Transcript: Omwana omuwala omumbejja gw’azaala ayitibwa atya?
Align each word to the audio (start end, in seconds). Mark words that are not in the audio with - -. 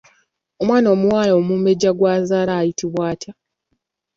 Omwana 0.61 0.87
omuwala 0.95 1.31
omumbejja 1.39 1.89
gw’azaala 1.97 2.51
ayitibwa 2.61 3.01
atya? 3.11 3.33